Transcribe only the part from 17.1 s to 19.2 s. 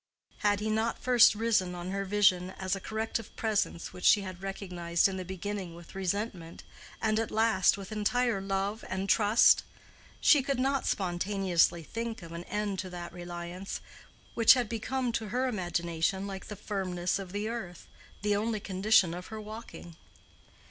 of the earth, the only condition